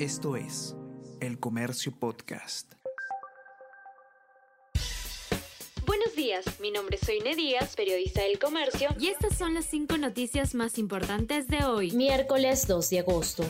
Esto 0.00 0.34
es 0.34 0.74
El 1.20 1.38
Comercio 1.38 1.92
Podcast. 1.96 2.72
Buenos 5.86 6.16
días, 6.16 6.44
mi 6.58 6.72
nombre 6.72 6.96
es 7.00 7.06
Soine 7.06 7.36
Díaz, 7.36 7.76
periodista 7.76 8.22
del 8.22 8.40
Comercio, 8.40 8.88
y 8.98 9.06
estas 9.06 9.38
son 9.38 9.54
las 9.54 9.66
cinco 9.66 9.96
noticias 9.96 10.56
más 10.56 10.78
importantes 10.78 11.46
de 11.46 11.64
hoy, 11.64 11.92
miércoles 11.92 12.66
2 12.66 12.90
de 12.90 12.98
agosto 12.98 13.44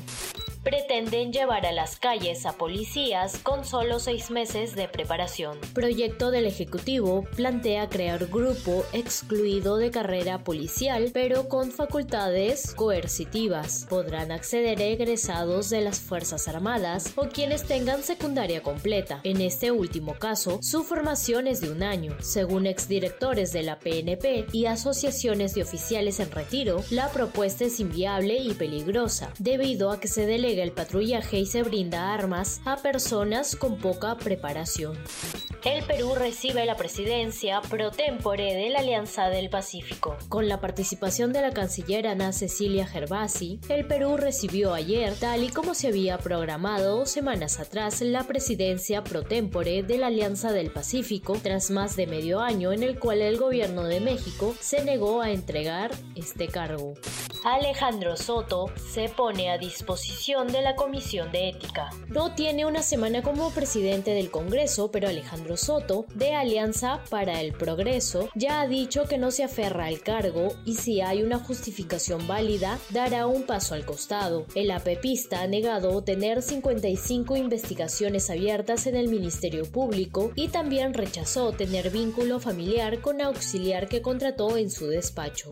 pretenden 0.64 1.32
llevar 1.32 1.66
a 1.66 1.72
las 1.72 1.98
calles 1.98 2.46
a 2.46 2.54
policías 2.54 3.38
con 3.42 3.64
solo 3.64 3.98
seis 3.98 4.30
meses 4.30 4.74
de 4.74 4.88
preparación. 4.88 5.58
Proyecto 5.74 6.30
del 6.30 6.46
Ejecutivo 6.46 7.24
plantea 7.36 7.88
crear 7.90 8.26
grupo 8.26 8.84
excluido 8.92 9.76
de 9.76 9.90
carrera 9.90 10.42
policial, 10.42 11.10
pero 11.12 11.48
con 11.48 11.70
facultades 11.70 12.74
coercitivas. 12.74 13.86
Podrán 13.90 14.32
acceder 14.32 14.80
egresados 14.80 15.68
de 15.68 15.82
las 15.82 16.00
Fuerzas 16.00 16.48
Armadas 16.48 17.12
o 17.16 17.28
quienes 17.28 17.64
tengan 17.64 18.02
secundaria 18.02 18.62
completa. 18.62 19.20
En 19.22 19.42
este 19.42 19.70
último 19.70 20.14
caso, 20.14 20.58
su 20.62 20.82
formación 20.82 21.46
es 21.46 21.60
de 21.60 21.70
un 21.70 21.82
año. 21.82 22.16
Según 22.20 22.66
exdirectores 22.66 23.52
de 23.52 23.62
la 23.62 23.78
PNP 23.78 24.46
y 24.52 24.64
asociaciones 24.66 25.54
de 25.54 25.62
oficiales 25.62 26.20
en 26.20 26.30
retiro, 26.30 26.82
la 26.90 27.10
propuesta 27.10 27.64
es 27.64 27.80
inviable 27.80 28.38
y 28.38 28.54
peligrosa, 28.54 29.30
debido 29.38 29.90
a 29.90 30.00
que 30.00 30.08
se 30.08 30.24
delega 30.24 30.53
el 30.60 30.72
patrullaje 30.72 31.38
y 31.38 31.46
se 31.46 31.62
brinda 31.62 32.12
armas 32.12 32.60
a 32.64 32.76
personas 32.76 33.56
con 33.56 33.78
poca 33.78 34.16
preparación. 34.16 34.98
El 35.64 35.82
Perú 35.84 36.14
recibe 36.14 36.66
la 36.66 36.76
presidencia 36.76 37.62
pro 37.62 37.90
tempore 37.90 38.54
de 38.54 38.68
la 38.68 38.80
Alianza 38.80 39.28
del 39.28 39.48
Pacífico. 39.48 40.18
Con 40.28 40.46
la 40.46 40.60
participación 40.60 41.32
de 41.32 41.40
la 41.40 41.52
canciller 41.52 42.06
Ana 42.06 42.32
Cecilia 42.32 42.86
Gervasi, 42.86 43.60
el 43.70 43.86
Perú 43.86 44.18
recibió 44.18 44.74
ayer, 44.74 45.14
tal 45.14 45.42
y 45.42 45.48
como 45.48 45.74
se 45.74 45.88
había 45.88 46.18
programado 46.18 47.06
semanas 47.06 47.60
atrás, 47.60 48.02
la 48.02 48.24
presidencia 48.24 49.04
pro 49.04 49.22
tempore 49.22 49.82
de 49.82 49.96
la 49.96 50.08
Alianza 50.08 50.52
del 50.52 50.70
Pacífico, 50.70 51.38
tras 51.42 51.70
más 51.70 51.96
de 51.96 52.06
medio 52.06 52.40
año 52.40 52.72
en 52.72 52.82
el 52.82 52.98
cual 52.98 53.22
el 53.22 53.38
gobierno 53.38 53.84
de 53.84 54.00
México 54.00 54.54
se 54.60 54.84
negó 54.84 55.22
a 55.22 55.30
entregar 55.30 55.92
este 56.14 56.48
cargo. 56.48 56.94
Alejandro 57.44 58.16
Soto 58.16 58.70
se 58.90 59.10
pone 59.10 59.50
a 59.50 59.58
disposición 59.58 60.48
de 60.48 60.62
la 60.62 60.76
Comisión 60.76 61.30
de 61.30 61.50
Ética. 61.50 61.90
No 62.08 62.34
tiene 62.34 62.64
una 62.64 62.82
semana 62.82 63.20
como 63.20 63.50
presidente 63.50 64.12
del 64.12 64.30
Congreso, 64.30 64.90
pero 64.90 65.08
Alejandro 65.08 65.58
Soto, 65.58 66.06
de 66.14 66.32
Alianza 66.32 67.04
para 67.10 67.42
el 67.42 67.52
Progreso, 67.52 68.30
ya 68.34 68.62
ha 68.62 68.66
dicho 68.66 69.04
que 69.04 69.18
no 69.18 69.30
se 69.30 69.44
aferra 69.44 69.88
al 69.88 70.00
cargo 70.00 70.54
y 70.64 70.76
si 70.76 71.02
hay 71.02 71.22
una 71.22 71.38
justificación 71.38 72.26
válida, 72.26 72.78
dará 72.88 73.26
un 73.26 73.42
paso 73.42 73.74
al 73.74 73.84
costado. 73.84 74.46
El 74.54 74.70
apepista 74.70 75.42
ha 75.42 75.46
negado 75.46 76.02
tener 76.02 76.40
55 76.40 77.36
investigaciones 77.36 78.30
abiertas 78.30 78.86
en 78.86 78.96
el 78.96 79.08
Ministerio 79.08 79.70
Público 79.70 80.32
y 80.34 80.48
también 80.48 80.94
rechazó 80.94 81.52
tener 81.52 81.90
vínculo 81.90 82.40
familiar 82.40 83.02
con 83.02 83.20
auxiliar 83.20 83.86
que 83.86 84.00
contrató 84.00 84.56
en 84.56 84.70
su 84.70 84.86
despacho. 84.86 85.50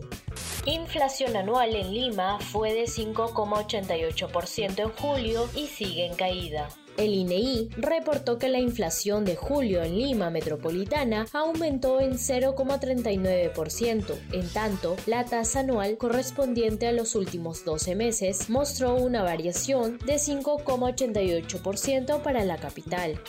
Inflación 0.65 1.35
anual 1.35 1.82
en 1.83 1.93
Lima 1.93 2.39
fue 2.39 2.73
de 2.73 2.85
5,88% 2.85 4.79
en 4.79 4.89
julio 4.89 5.47
y 5.55 5.67
sigue 5.67 6.05
en 6.05 6.15
caída. 6.15 6.69
El 6.97 7.13
INEI 7.13 7.69
reportó 7.75 8.37
que 8.37 8.49
la 8.49 8.59
inflación 8.59 9.25
de 9.25 9.35
julio 9.35 9.81
en 9.81 9.97
Lima 9.97 10.29
metropolitana 10.29 11.25
aumentó 11.33 11.99
en 11.99 12.13
0,39%. 12.13 14.15
En 14.31 14.47
tanto, 14.49 14.95
la 15.07 15.25
tasa 15.25 15.61
anual 15.61 15.97
correspondiente 15.97 16.85
a 16.87 16.91
los 16.91 17.15
últimos 17.15 17.65
12 17.65 17.95
meses 17.95 18.47
mostró 18.49 18.93
una 18.95 19.23
variación 19.23 19.97
de 20.05 20.15
5,88% 20.15 22.21
para 22.21 22.45
la 22.45 22.57
capital 22.57 23.19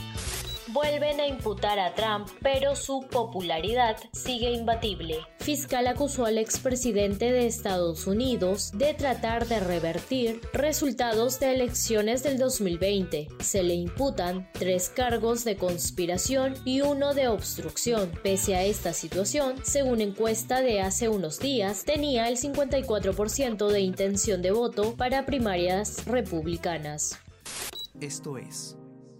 vuelven 0.68 1.20
a 1.20 1.26
imputar 1.26 1.78
a 1.78 1.94
Trump, 1.94 2.28
pero 2.42 2.76
su 2.76 3.06
popularidad 3.10 3.96
sigue 4.12 4.50
imbatible. 4.52 5.18
Fiscal 5.38 5.86
acusó 5.86 6.24
al 6.26 6.38
expresidente 6.38 7.32
de 7.32 7.46
Estados 7.46 8.06
Unidos 8.06 8.70
de 8.74 8.94
tratar 8.94 9.46
de 9.46 9.60
revertir 9.60 10.40
resultados 10.52 11.38
de 11.40 11.54
elecciones 11.54 12.22
del 12.22 12.38
2020. 12.38 13.28
Se 13.40 13.62
le 13.62 13.74
imputan 13.74 14.48
tres 14.52 14.88
cargos 14.88 15.44
de 15.44 15.56
conspiración 15.56 16.54
y 16.64 16.80
uno 16.80 17.14
de 17.14 17.28
obstrucción. 17.28 18.10
Pese 18.22 18.56
a 18.56 18.64
esta 18.64 18.92
situación, 18.92 19.56
según 19.62 20.00
encuesta 20.00 20.60
de 20.60 20.80
hace 20.80 21.08
unos 21.08 21.38
días, 21.38 21.84
tenía 21.84 22.28
el 22.28 22.38
54% 22.38 23.68
de 23.68 23.80
intención 23.80 24.42
de 24.42 24.50
voto 24.50 24.96
para 24.96 25.26
primarias 25.26 26.04
republicanas. 26.06 27.18
Esto 28.00 28.38
es 28.38 28.76